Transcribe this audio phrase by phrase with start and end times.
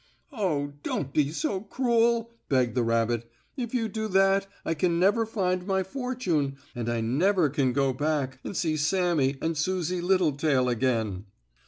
[0.33, 3.29] "Oh, don't be so cruel!" begged the rabbit.
[3.55, 7.93] "If you do that I can never find my fortune, and I never can go
[7.93, 11.25] back and see Sammie and Susie Littletail again."